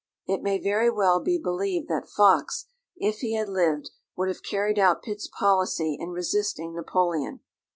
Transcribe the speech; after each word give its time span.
It 0.25 0.41
may 0.41 0.57
very 0.59 0.89
well 0.89 1.19
be 1.19 1.37
believed 1.37 1.87
that 1.89 2.09
Fox, 2.09 2.65
if 2.97 3.17
he 3.19 3.35
had 3.35 3.47
lived, 3.47 3.91
would 4.17 4.29
have 4.29 4.41
carried 4.41 4.79
out 4.79 5.03
Pitt's 5.03 5.27
policy 5.31 5.93
in 5.99 6.09
resisting 6.09 6.73
Napoleon. 6.73 7.41